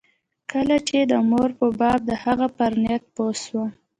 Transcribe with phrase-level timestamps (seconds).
[0.51, 3.69] کله چې د مور په باب د هغه پر نيت پوه سوم.